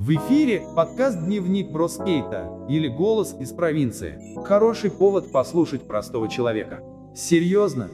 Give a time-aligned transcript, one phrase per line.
[0.00, 4.18] В эфире подкаст «Дневник Броскейта» или «Голос из провинции».
[4.44, 6.82] Хороший повод послушать простого человека.
[7.14, 7.90] Серьезно?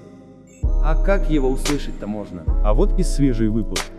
[0.63, 2.45] А как его услышать-то можно?
[2.65, 3.91] А вот и свежий выпуск.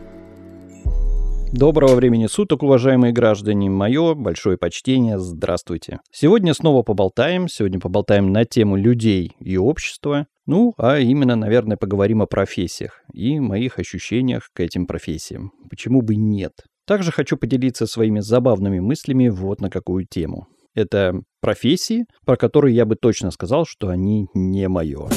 [1.52, 3.70] Доброго времени суток, уважаемые граждане.
[3.70, 5.20] Мое большое почтение.
[5.20, 6.00] Здравствуйте.
[6.10, 7.50] Сегодня снова поболтаем.
[7.50, 10.28] Сегодня поболтаем на тему людей и общества.
[10.46, 15.52] Ну, а именно, наверное, поговорим о профессиях и моих ощущениях к этим профессиям.
[15.70, 16.54] Почему бы нет?
[16.88, 20.48] Также хочу поделиться своими забавными мыслями вот на какую тему.
[20.74, 25.10] Это профессии, про которые я бы точно сказал, что они не мое.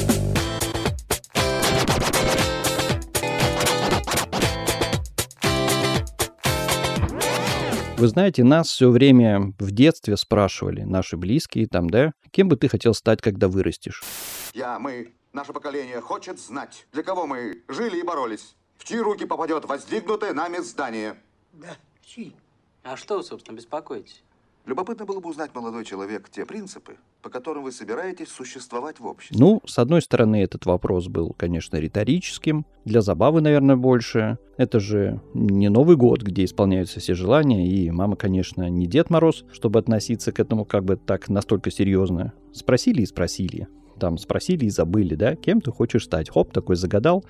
[7.95, 12.67] Вы знаете, нас все время в детстве спрашивали, наши близкие там, да, кем бы ты
[12.67, 14.03] хотел стать, когда вырастешь?
[14.53, 18.57] Я, мы, наше поколение хочет знать, для кого мы жили и боролись.
[18.77, 21.15] В чьи руки попадет воздвигнутое нами здание.
[21.53, 22.33] Да, чьи?
[22.83, 24.23] А что вы, собственно, беспокоитесь?
[24.65, 29.37] Любопытно было бы узнать, молодой человек, те принципы, по которым вы собираетесь существовать в обществе.
[29.39, 34.37] Ну, с одной стороны, этот вопрос был, конечно, риторическим, для забавы, наверное, больше.
[34.57, 39.45] Это же не Новый год, где исполняются все желания, и мама, конечно, не Дед Мороз,
[39.51, 42.33] чтобы относиться к этому как бы так настолько серьезно.
[42.53, 43.67] Спросили и спросили.
[43.99, 46.29] Там спросили и забыли, да, кем ты хочешь стать.
[46.29, 47.25] Хоп, такой загадал,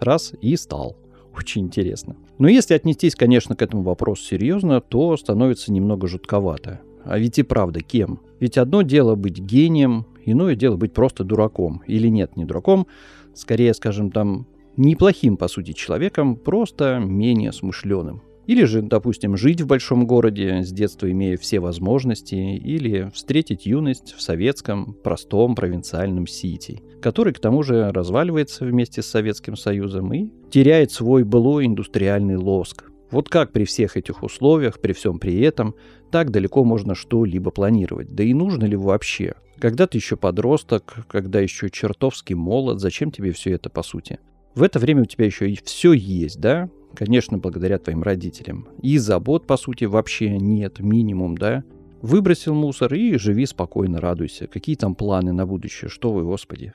[0.00, 0.96] раз и стал.
[1.34, 2.16] Очень интересно.
[2.38, 6.80] Но если отнестись, конечно, к этому вопросу серьезно, то становится немного жутковато.
[7.04, 8.20] А ведь и правда, кем?
[8.38, 11.82] Ведь одно дело быть гением, иное дело быть просто дураком.
[11.86, 12.86] Или нет, не дураком,
[13.34, 18.22] скорее, скажем, там, неплохим, по сути, человеком, просто менее смышленым.
[18.48, 24.14] Или же, допустим, жить в большом городе, с детства имея все возможности, или встретить юность
[24.14, 30.30] в советском, простом, провинциальном Сити, который, к тому же, разваливается вместе с Советским Союзом и
[30.50, 32.90] теряет свой былой индустриальный лоск.
[33.10, 35.74] Вот как при всех этих условиях, при всем при этом,
[36.10, 38.14] так далеко можно что-либо планировать?
[38.14, 39.34] Да и нужно ли вообще?
[39.58, 44.20] Когда ты еще подросток, когда еще чертовски молод, зачем тебе все это по сути?
[44.54, 46.68] В это время у тебя еще и все есть, да?
[46.94, 48.68] Конечно, благодаря твоим родителям.
[48.82, 51.62] И забот, по сути, вообще нет, минимум, да?
[52.02, 54.46] Выбросил мусор и живи спокойно, радуйся.
[54.46, 55.88] Какие там планы на будущее?
[55.88, 56.72] Что вы, Господи?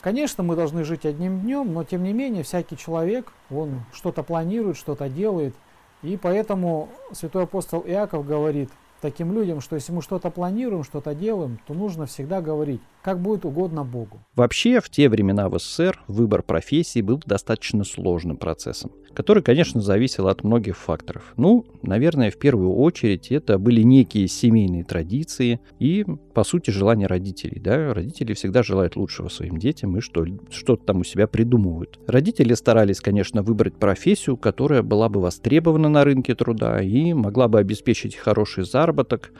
[0.00, 4.76] Конечно, мы должны жить одним днем, но тем не менее всякий человек, он что-то планирует,
[4.76, 5.54] что-то делает.
[6.02, 8.70] И поэтому святой апостол Иаков говорит
[9.00, 13.44] таким людям, что если мы что-то планируем, что-то делаем, то нужно всегда говорить, как будет
[13.44, 14.20] угодно Богу.
[14.34, 20.28] Вообще, в те времена в СССР выбор профессии был достаточно сложным процессом, который, конечно, зависел
[20.28, 21.32] от многих факторов.
[21.36, 26.04] Ну, наверное, в первую очередь это были некие семейные традиции и,
[26.34, 27.60] по сути, желания родителей.
[27.60, 27.94] Да?
[27.94, 31.98] Родители всегда желают лучшего своим детям и что, что-то там у себя придумывают.
[32.06, 37.58] Родители старались, конечно, выбрать профессию, которая была бы востребована на рынке труда и могла бы
[37.58, 38.87] обеспечить хороший заработок.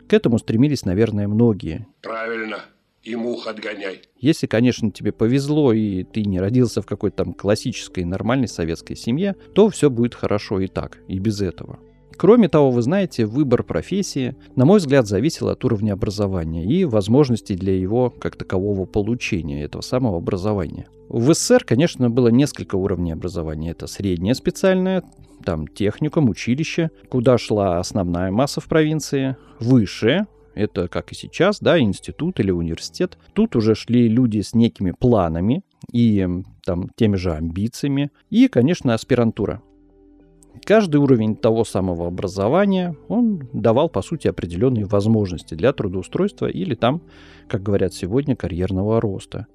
[0.09, 1.87] К этому стремились, наверное, многие.
[2.03, 2.65] Правильно
[3.03, 4.03] и мух отгоняй.
[4.19, 9.35] Если, конечно, тебе повезло и ты не родился в какой-то там классической нормальной советской семье,
[9.55, 11.79] то все будет хорошо и так, и без этого.
[12.19, 17.55] Кроме того, вы знаете, выбор профессии, на мой взгляд, зависел от уровня образования и возможностей
[17.55, 20.89] для его как такового получения этого самого образования.
[21.09, 23.71] В СССР, конечно, было несколько уровней образования.
[23.71, 25.05] Это среднее специальное,
[25.45, 31.79] там техникум, училище, куда шла основная масса в провинции, высшее, это как и сейчас, да,
[31.79, 33.17] институт или университет.
[33.33, 35.63] Тут уже шли люди с некими планами
[35.93, 36.27] и
[36.65, 38.11] там теми же амбициями.
[38.29, 39.63] И, конечно, аспирантура.
[40.65, 47.01] Каждый уровень того самого образования, он давал, по сути, определенные возможности для трудоустройства или там,
[47.49, 49.47] как говорят сегодня, карьерного роста.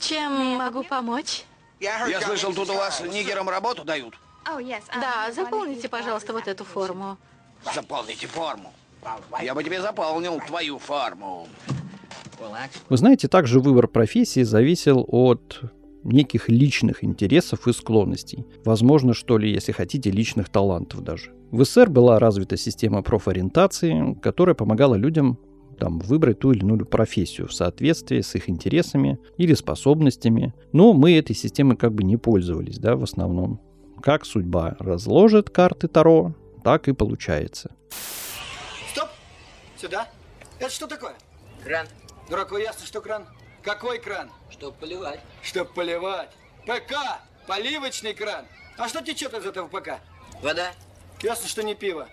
[0.00, 1.44] Чем могу помочь?
[1.78, 4.14] Я слышал, тут у вас нигерам работу дают.
[4.44, 7.18] Да, заполните, пожалуйста, вот эту форму.
[7.74, 8.72] Заполните форму.
[9.42, 11.46] Я бы тебе заполнил твою форму.
[12.88, 15.60] Вы знаете, также выбор профессии зависел от
[16.04, 18.46] неких личных интересов и склонностей.
[18.64, 21.32] Возможно, что ли, если хотите, личных талантов даже.
[21.50, 25.38] В СССР была развита система профориентации, которая помогала людям
[25.78, 30.54] там, выбрать ту или иную профессию в соответствии с их интересами или способностями.
[30.72, 33.60] Но мы этой системой как бы не пользовались, да, в основном.
[34.02, 37.74] Как судьба разложит карты Таро, так и получается.
[38.92, 39.08] Стоп!
[39.76, 40.08] Сюда.
[40.58, 41.14] Это что такое?
[41.64, 41.86] Кран,
[42.28, 43.24] Дураку ясно, что кран.
[43.62, 44.30] Какой кран?
[44.60, 45.20] чтобы поливать.
[45.42, 46.28] Чтоб поливать.
[46.66, 46.94] ПК!
[47.46, 48.44] Поливочный кран.
[48.76, 50.00] А что течет из этого ПК?
[50.42, 50.72] Вода.
[51.22, 52.08] Ясно, что не пиво.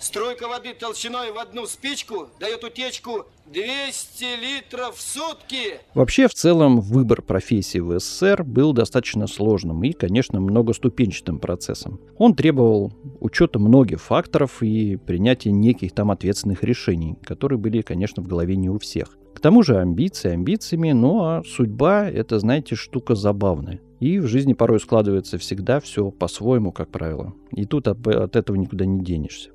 [0.00, 5.78] Струйка воды толщиной в одну спичку дает утечку 200 литров в сутки.
[5.94, 12.00] Вообще, в целом, выбор профессии в СССР был достаточно сложным и, конечно, многоступенчатым процессом.
[12.18, 18.26] Он требовал учета многих факторов и принятия неких там ответственных решений, которые были, конечно, в
[18.26, 19.16] голове не у всех.
[19.42, 23.80] Тому же амбиции амбициями, ну а судьба— это, знаете, штука забавная.
[23.98, 27.34] И в жизни порой складывается всегда все по-своему, как правило.
[27.50, 29.50] И тут от, от этого никуда не денешься.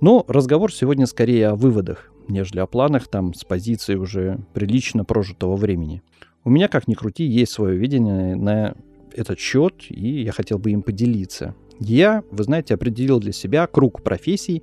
[0.00, 5.54] Но разговор сегодня скорее о выводах, нежели о планах там с позиции уже прилично прожитого
[5.54, 6.02] времени.
[6.42, 8.74] У меня, как ни крути, есть свое видение на
[9.14, 11.54] этот счет, и я хотел бы им поделиться.
[11.84, 14.62] Я, вы знаете, определил для себя круг профессий,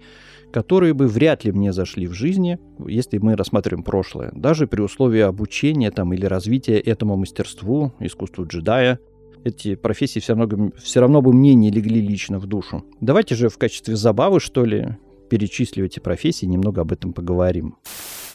[0.51, 2.57] которые бы вряд ли мне зашли в жизни,
[2.87, 8.99] если мы рассматриваем прошлое, даже при условии обучения там, или развития этому мастерству, искусству джедая.
[9.43, 12.83] Эти профессии все равно, все равно бы мне не легли лично в душу.
[12.99, 14.97] Давайте же в качестве забавы, что ли,
[15.29, 17.77] перечислю эти профессии, немного об этом поговорим.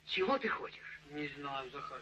[0.06, 1.00] Чего ты хочешь?
[1.12, 1.98] Не знаю, Захар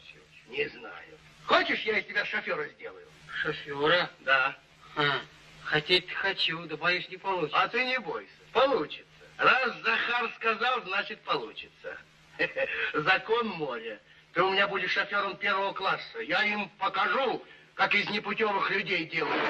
[0.50, 1.12] Не знаю.
[1.46, 3.06] Хочешь, я из тебя шофера сделаю?
[3.42, 4.10] Шофера?
[4.24, 4.56] Да.
[4.94, 5.20] Хм.
[5.64, 7.58] Хотеть хочу, да боюсь, не получится.
[7.58, 9.04] А ты не бойся, получится.
[9.38, 11.96] Раз Захар сказал, значит получится.
[12.94, 14.00] Закон моря.
[14.34, 16.20] Ты у меня будешь шофером первого класса.
[16.26, 17.42] Я им покажу,
[17.74, 19.42] как из непутевых людей делают.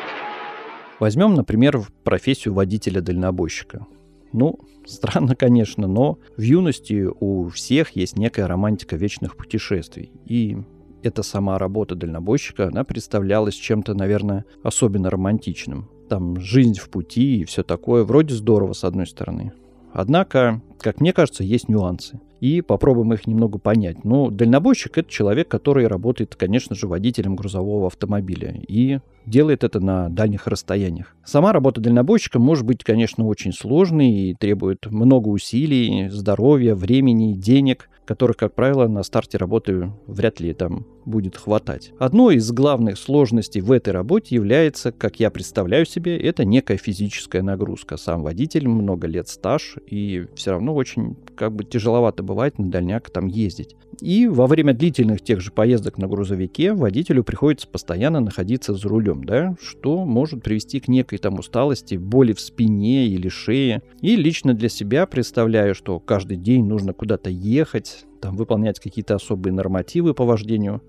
[0.98, 3.86] Возьмем, например, профессию водителя-дальнобойщика.
[4.32, 10.12] Ну, странно, конечно, но в юности у всех есть некая романтика вечных путешествий.
[10.24, 10.56] И
[11.02, 15.90] эта сама работа дальнобойщика, она представлялась чем-то, наверное, особенно романтичным.
[16.12, 18.04] Там жизнь в пути и все такое.
[18.04, 19.54] Вроде здорово, с одной стороны.
[19.94, 22.20] Однако, как мне кажется, есть нюансы.
[22.38, 24.04] И попробуем их немного понять.
[24.04, 28.60] Ну, дальнобойщик— это человек, который работает, конечно же, водителем грузового автомобиля.
[28.68, 31.16] И делает это на дальних расстояниях.
[31.24, 37.88] Сама работа дальнобойщика может быть, конечно, очень сложной и требует много усилий, здоровья, времени, денег
[38.04, 41.92] которых, как правило, на старте работы вряд ли там будет хватать.
[41.98, 47.42] Одной из главных сложностей в этой работе является, как я представляю себе, это некая физическая
[47.42, 47.96] нагрузка.
[47.96, 53.10] Сам водитель, много лет стаж, и все равно очень как бы тяжеловато бывает на дальняк
[53.10, 53.76] там ездить.
[54.00, 59.24] И во время длительных тех же поездок на грузовике водителю приходится постоянно находиться за рулем,
[59.24, 63.82] да, что может привести к некой там усталости, боли в спине или шее.
[64.00, 69.52] И лично для себя представляю, что каждый день нужно куда-то ехать, там, выполнять какие-то особые
[69.52, 70.80] нормативы по вождению,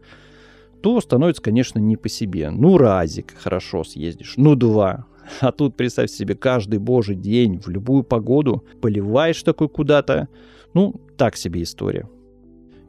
[0.81, 2.51] то становится, конечно, не по себе.
[2.51, 5.05] Ну, разик хорошо съездишь, ну, два.
[5.39, 10.27] А тут, представь себе, каждый божий день, в любую погоду, поливаешь такой куда-то.
[10.73, 12.07] Ну, так себе история.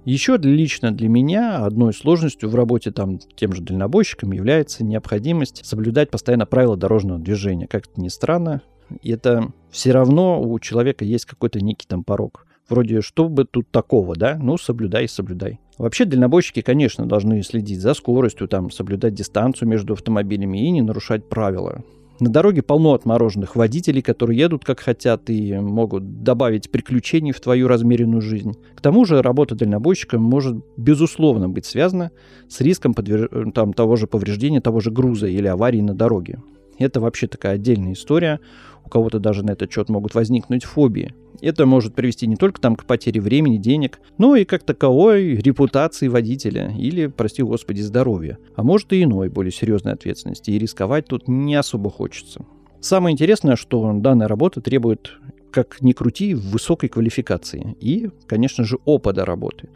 [0.05, 6.11] Еще лично для меня одной сложностью в работе там тем же дальнобойщиком является необходимость соблюдать
[6.11, 7.67] постоянно правила дорожного движения.
[7.67, 8.61] Как это ни странно,
[9.03, 12.47] это все равно у человека есть какой-то некий там порог.
[12.69, 14.39] Вроде, что бы тут такого, да?
[14.41, 15.61] Ну, соблюдай, соблюдай.
[15.77, 21.29] Вообще, дальнобойщики, конечно, должны следить за скоростью, там, соблюдать дистанцию между автомобилями и не нарушать
[21.29, 21.83] правила.
[22.21, 27.67] На дороге полно отмороженных водителей, которые едут как хотят и могут добавить приключений в твою
[27.67, 28.53] размеренную жизнь.
[28.77, 32.13] К тому же работа дальнобойщика может безусловно быть связана
[32.49, 33.51] с риском подвер...
[33.53, 36.41] там, того же повреждения того же груза или аварии на дороге.
[36.79, 38.39] Это вообще такая отдельная история.
[38.85, 41.15] У кого-то даже на этот счет могут возникнуть фобии.
[41.41, 46.09] Это может привести не только там к потере времени, денег, но и как таковой репутации
[46.09, 48.39] водителя или, прости господи, здоровья.
[48.57, 50.51] А может и иной, более серьезной ответственности.
[50.51, 52.45] И рисковать тут не особо хочется.
[52.81, 55.13] Самое интересное, что данная работа требует
[55.55, 59.69] как ни крути, высокой квалификации и, конечно же, опыта работы.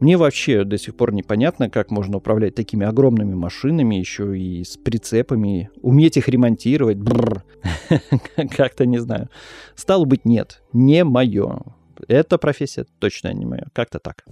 [0.00, 4.76] Мне вообще до сих пор непонятно, как можно управлять такими огромными машинами, еще и с
[4.76, 6.98] прицепами, уметь их ремонтировать.
[8.56, 9.28] Как-то не знаю.
[9.76, 11.60] Стало быть, нет, не мое.
[12.08, 13.64] Эта профессия точно не моя.
[13.72, 14.24] Как-то так.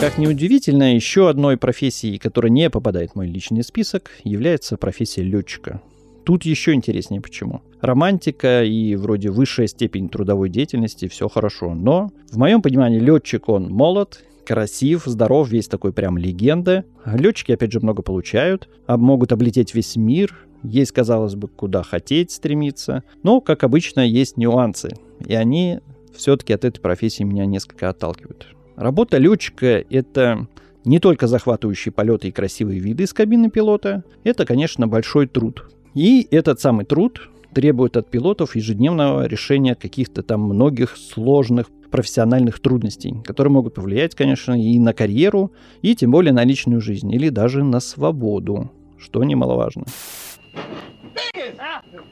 [0.00, 5.22] Как ни удивительно, еще одной профессией, которая не попадает в мой личный список, является профессия
[5.22, 5.80] летчика.
[6.24, 7.62] Тут еще интереснее почему.
[7.80, 11.74] Романтика и вроде высшая степень трудовой деятельности, все хорошо.
[11.74, 16.84] Но в моем понимании летчик, он молод, красив, здоров, весь такой прям легенда.
[17.04, 20.46] Летчики, опять же, много получают, а могут облететь весь мир.
[20.62, 23.02] Есть, казалось бы, куда хотеть стремиться.
[23.22, 24.90] Но, как обычно, есть нюансы.
[25.26, 25.80] И они
[26.14, 28.46] все-таки от этой профессии меня несколько отталкивают.
[28.76, 30.48] Работа летчика— это
[30.84, 35.68] не только захватывающие полеты и красивые виды из кабины пилота, это, конечно, большой труд.
[35.94, 43.14] И этот самый труд требует от пилотов ежедневного решения каких-то там многих сложных профессиональных трудностей,
[43.24, 47.62] которые могут повлиять, конечно, и на карьеру, и тем более на личную жизнь, или даже
[47.62, 48.70] на свободу.
[48.98, 49.84] что немаловажно.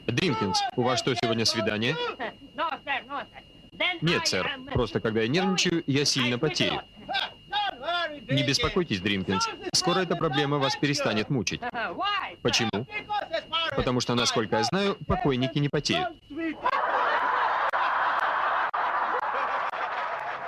[0.07, 1.95] Дринкинс, у вас что, сегодня свидание?
[4.01, 4.49] Нет, сэр.
[4.73, 6.81] Просто когда я нервничаю, я сильно потею.
[8.29, 9.47] Не беспокойтесь, Дринкинс.
[9.73, 11.61] Скоро эта проблема вас перестанет мучить.
[12.41, 12.87] Почему?
[13.75, 16.07] Потому что, насколько я знаю, покойники не потеют.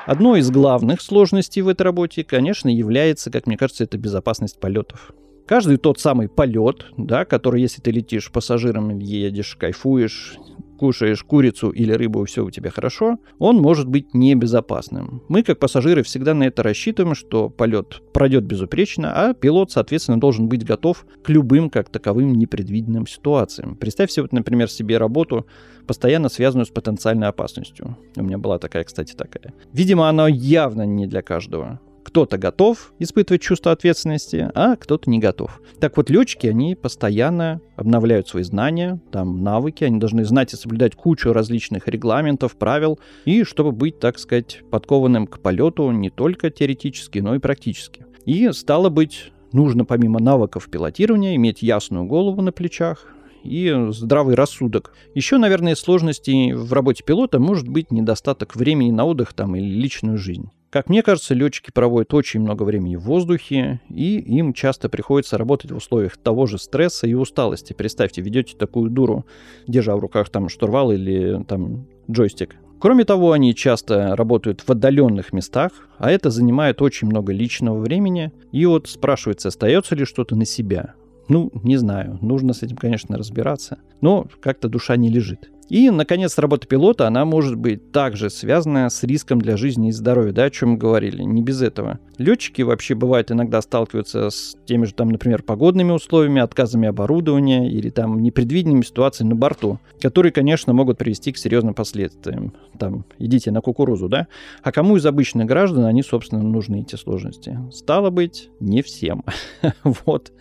[0.06, 5.12] Одной из главных сложностей в этой работе, конечно, является, как мне кажется, это безопасность полетов.
[5.48, 10.38] Каждый тот самый полет, да, который, если ты летишь пассажиром, едешь, кайфуешь,
[10.75, 15.24] кушаешь курицу или рыбу, и все у тебя хорошо, он может быть небезопасным.
[15.29, 20.48] Мы, как пассажиры, всегда на это рассчитываем, что полет пройдет безупречно, а пилот, соответственно, должен
[20.48, 23.75] быть готов к любым, как таковым, непредвиденным ситуациям.
[23.75, 25.46] Представь себе, вот, например, себе работу,
[25.88, 27.98] постоянно связанную с потенциальной опасностью.
[28.15, 29.53] У меня была такая, кстати, такая.
[29.74, 31.79] Видимо, она явно не для каждого.
[32.06, 35.60] Кто-то готов испытывать чувство ответственности, а кто-то не готов.
[35.80, 40.94] Так вот, летчики, они постоянно обновляют свои знания, там, навыки, они должны знать и соблюдать
[40.94, 47.20] кучу различных регламентов, правил, и чтобы быть, так сказать, подкованным к полету не только теоретически,
[47.20, 48.06] но и практически.
[48.24, 53.08] И стало быть, нужно помимо навыков пилотирования иметь ясную голову на плечах,
[53.44, 54.94] и здравый рассудок.
[55.14, 60.18] Еще, наверное, сложностей в работе пилота может быть недостаток времени на отдых там или личную
[60.18, 60.50] жизнь.
[60.75, 65.72] Как мне кажется, летчики проводят очень много времени в воздухе, и им часто приходится работать
[65.72, 67.72] в условиях того же стресса и усталости.
[67.72, 69.25] Представьте, ведете такую дуру,
[69.67, 72.58] держа в руках там штурвал или там джойстик.
[72.82, 78.34] Кроме того, они часто работают в отдаленных местах, а это занимает очень много личного времени.
[78.51, 80.96] И вот спрашивается, остается ли что-то на себя.
[81.29, 85.50] Ну, не знаю, нужно с этим, конечно, разбираться, но как-то душа не лежит.
[85.69, 90.31] И, наконец, работа пилота, она может быть также связана с риском для жизни и здоровья,
[90.31, 92.00] да, о чем мы говорили, не без этого.
[92.17, 97.89] Летчики вообще бывают иногда сталкиваются с теми же, там, например, погодными условиями, отказами оборудования или
[97.89, 102.53] там непредвиденными ситуациями на борту, которые, конечно, могут привести к серьезным последствиям.
[102.77, 104.27] Там, идите на кукурузу, да?
[104.62, 107.60] А кому из обычных граждан они, собственно, нужны эти сложности?
[107.72, 109.24] Стало быть, не всем.
[109.84, 110.31] вот.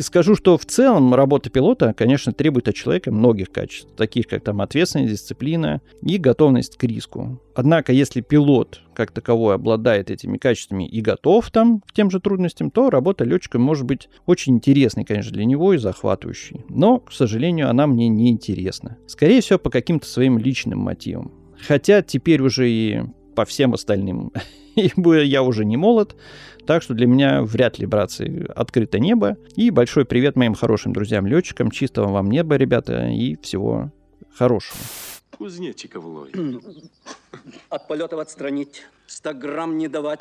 [0.00, 4.60] Скажу, что в целом работа пилота, конечно, требует от человека многих качеств, таких как там
[4.60, 7.40] ответственность, дисциплина и готовность к риску.
[7.54, 12.70] Однако, если пилот как таковой обладает этими качествами и готов там к тем же трудностям,
[12.70, 16.64] то работа летчика может быть очень интересной, конечно, для него и захватывающей.
[16.68, 18.96] Но, к сожалению, она мне не интересна.
[19.06, 21.32] Скорее всего, по каким-то своим личным мотивам.
[21.66, 23.02] Хотя теперь уже и
[23.34, 24.32] по всем остальным.
[24.76, 26.16] Ибо я уже не молод,
[26.66, 29.36] так что для меня вряд ли, братцы, открыто небо.
[29.56, 31.70] И большой привет моим хорошим друзьям-летчикам.
[31.70, 33.92] Чистого вам неба, ребята, и всего
[34.34, 34.78] хорошего.
[35.36, 36.36] Кузнечиков ловит.
[37.68, 40.20] От полетов отстранить, 100 грамм не давать,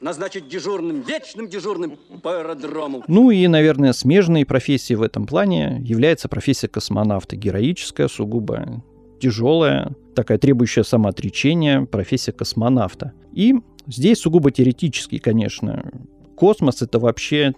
[0.00, 3.04] назначить дежурным, вечным дежурным по аэродрому.
[3.06, 7.36] Ну и, наверное, смежной профессией в этом плане является профессия космонавта.
[7.36, 8.82] Героическая, сугубо
[9.20, 13.12] тяжелая, такая требующая самоотречения профессия космонавта.
[13.32, 13.54] И
[13.86, 15.90] здесь сугубо теоретически, конечно.
[16.34, 17.54] Космос это вообще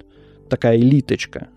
[0.48, 1.48] такая элиточка.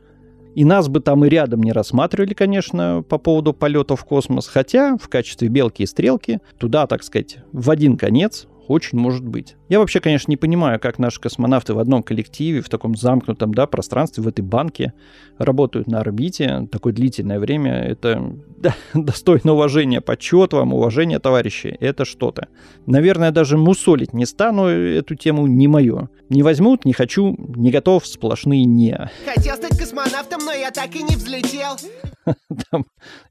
[0.53, 4.47] И нас бы там и рядом не рассматривали, конечно, по поводу полета в космос.
[4.47, 9.55] Хотя в качестве белки и стрелки туда, так сказать, в один конец очень может быть.
[9.69, 13.67] Я вообще, конечно, не понимаю, как наши космонавты в одном коллективе, в таком замкнутом да,
[13.67, 14.93] пространстве, в этой банке
[15.37, 17.73] работают на орбите такое длительное время.
[17.83, 20.01] Это да, достойно уважения.
[20.01, 21.67] Почет вам, уважение, товарищи.
[21.79, 22.47] Это что-то.
[22.85, 26.09] Наверное, даже мусолить не стану эту тему, не мое.
[26.29, 29.09] Не возьмут, не хочу, не готов, сплошные не.
[29.25, 31.77] Хотел стать космонавтом, но я так и не взлетел.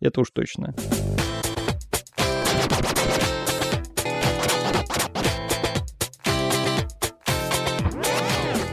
[0.00, 0.74] Это уж точно.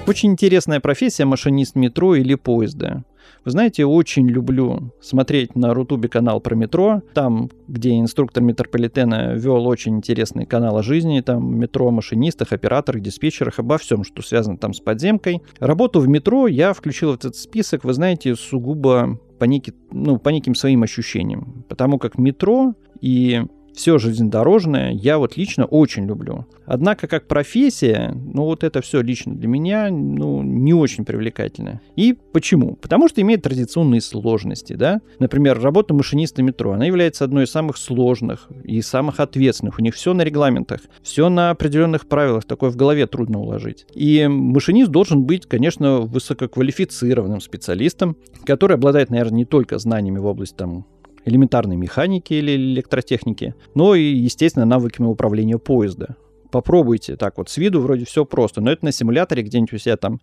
[0.07, 3.03] Очень интересная профессия машинист метро или поезда.
[3.43, 7.01] Вы знаете, очень люблю смотреть на Рутубе канал про метро.
[7.13, 13.59] Там, где инструктор метрополитена вел очень интересный канал о жизни, там метро, машинистах, операторах, диспетчерах,
[13.59, 15.41] обо всем, что связано там с подземкой.
[15.59, 20.29] Работу в метро я включил в этот список, вы знаете, сугубо по, неки, ну, по
[20.29, 21.65] неким своим ощущениям.
[21.67, 23.43] Потому как метро и
[23.77, 26.48] все железнодорожное я вот лично очень люблю.
[26.65, 31.79] Однако как профессия, ну вот это все лично для меня, ну, не очень привлекательно.
[31.96, 32.75] И почему?
[32.75, 35.00] Потому что имеет традиционные сложности, да.
[35.19, 39.77] Например, работа машиниста метро, она является одной из самых сложных и самых ответственных.
[39.77, 43.86] У них все на регламентах, все на определенных правилах, такое в голове трудно уложить.
[43.93, 50.55] И машинист должен быть, конечно, высококвалифицированным специалистом, который обладает, наверное, не только знаниями в области
[50.55, 50.88] там
[51.27, 56.15] элементарной механики или электротехники, но и, естественно, навыками управления поезда.
[56.51, 59.98] Попробуйте так вот с виду, вроде все просто, но это на симуляторе где-нибудь у себя
[59.98, 60.19] там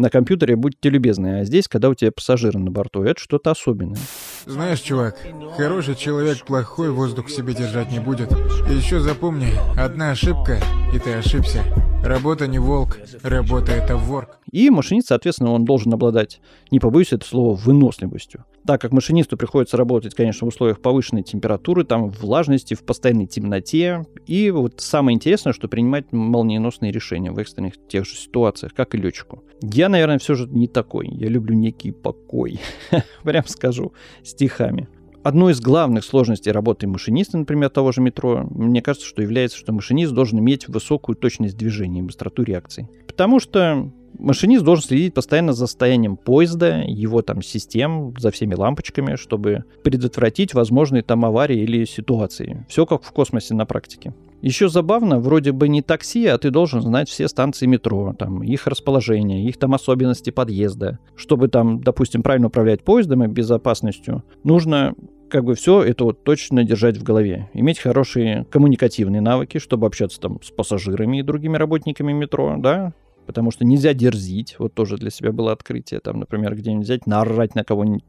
[0.00, 3.98] На компьютере будьте любезны, а здесь, когда у тебя пассажиры на борту, это что-то особенное.
[4.46, 5.18] Знаешь, чувак,
[5.58, 8.32] хороший человек плохой воздух в себе держать не будет.
[8.70, 10.58] И еще запомни, одна ошибка,
[10.94, 11.62] и ты ошибся.
[12.02, 14.38] Работа не волк, работа это ворк.
[14.50, 18.46] И машинист, соответственно, он должен обладать, не побоюсь этого слова, выносливостью.
[18.66, 24.04] Так как машинисту приходится работать, конечно, в условиях повышенной температуры, там влажности, в постоянной темноте.
[24.26, 28.98] И вот самое интересное, что принимать молниеносные решения в экстренных тех же ситуациях, как и
[28.98, 29.42] летчику.
[29.62, 31.08] Я, наверное, все же не такой.
[31.08, 32.60] Я люблю некий покой.
[33.22, 34.88] Прям скажу, стихами.
[35.22, 39.72] Одной из главных сложностей работы машиниста, например, того же метро, мне кажется, что является, что
[39.72, 42.88] машинист должен иметь высокую точность движения и быстроту реакции.
[43.06, 49.16] Потому что машинист должен следить постоянно за состоянием поезда, его там систем, за всеми лампочками,
[49.16, 52.64] чтобы предотвратить возможные там аварии или ситуации.
[52.68, 54.14] Все как в космосе на практике.
[54.42, 58.66] Еще забавно, вроде бы не такси, а ты должен знать все станции метро, там, их
[58.66, 60.98] расположение, их там особенности подъезда.
[61.14, 64.94] Чтобы там, допустим, правильно управлять поездом и безопасностью, нужно
[65.28, 67.50] как бы все это вот точно держать в голове.
[67.54, 72.94] Иметь хорошие коммуникативные навыки, чтобы общаться там с пассажирами и другими работниками метро, да,
[73.26, 74.56] потому что нельзя дерзить.
[74.58, 76.00] Вот тоже для себя было открытие.
[76.00, 78.04] Там, например, где-нибудь взять, наорать на кого-нибудь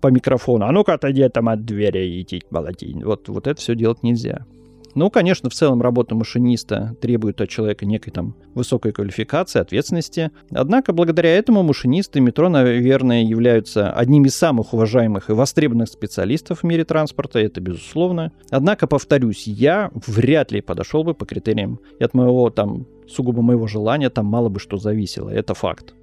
[0.00, 0.64] по микрофону.
[0.64, 3.04] А ну-ка отойди там от двери и идти молотить.
[3.04, 4.46] Вот, вот это все делать нельзя.
[4.94, 10.30] Ну, конечно, в целом работа машиниста требует от человека некой там высокой квалификации, ответственности.
[10.50, 16.64] Однако, благодаря этому машинисты метро, наверное, являются одними из самых уважаемых и востребованных специалистов в
[16.64, 18.32] мире транспорта, это безусловно.
[18.50, 21.78] Однако, повторюсь, я вряд ли подошел бы по критериям.
[21.98, 25.94] И от моего там сугубо моего желания там мало бы что зависело, это факт.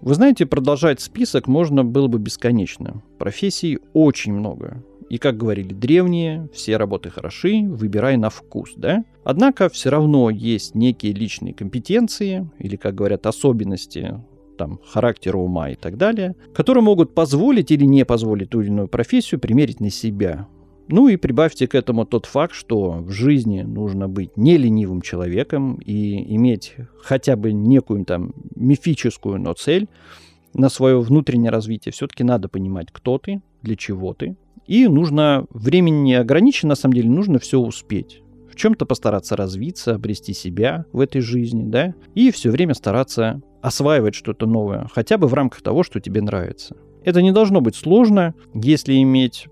[0.00, 3.02] Вы знаете, продолжать список можно было бы бесконечно.
[3.18, 4.82] Профессий очень много.
[5.08, 9.04] И как говорили древние, все работы хороши, выбирай на вкус, да?
[9.24, 14.20] Однако все равно есть некие личные компетенции, или, как говорят, особенности
[14.58, 18.88] там, характера ума и так далее, которые могут позволить или не позволить ту или иную
[18.88, 20.46] профессию примерить на себя.
[20.88, 25.76] Ну и прибавьте к этому тот факт, что в жизни нужно быть не ленивым человеком
[25.76, 29.88] и иметь хотя бы некую там мифическую, но цель
[30.54, 31.92] на свое внутреннее развитие.
[31.92, 34.36] Все-таки надо понимать, кто ты, для чего ты,
[34.66, 38.22] и нужно, времени не ограничено, на самом деле, нужно все успеть.
[38.50, 44.14] В чем-то постараться развиться, обрести себя в этой жизни, да, и все время стараться осваивать
[44.14, 46.76] что-то новое, хотя бы в рамках того, что тебе нравится.
[47.04, 49.48] Это не должно быть сложно, если иметь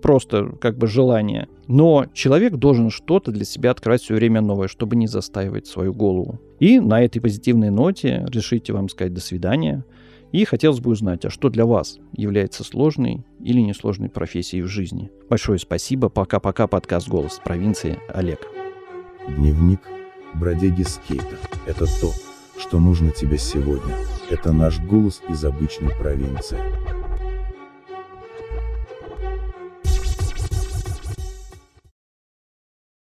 [0.00, 1.48] просто как бы желание.
[1.66, 6.40] Но человек должен что-то для себя открывать все время новое, чтобы не застаивать свою голову.
[6.60, 9.84] И на этой позитивной ноте решите вам сказать до свидания.
[10.30, 15.10] И хотелось бы узнать, а что для вас является сложной или несложной профессией в жизни?
[15.30, 16.08] Большое спасибо.
[16.10, 16.66] Пока-пока.
[16.66, 17.98] Подкаст «Голос провинции».
[18.08, 18.46] Олег.
[19.26, 19.80] Дневник
[20.34, 21.38] бродяги скейта.
[21.66, 22.12] Это то,
[22.58, 23.94] что нужно тебе сегодня.
[24.28, 26.58] Это наш голос из обычной провинции.